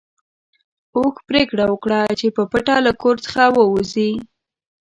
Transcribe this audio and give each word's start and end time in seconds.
اوښ 0.97 1.15
پرېکړه 1.29 1.65
وکړه 1.67 2.01
چې 2.19 2.27
په 2.35 2.43
پټه 2.51 2.75
له 2.85 2.91
کور 3.01 3.15
څخه 3.25 3.43
ووځي. 3.57 4.11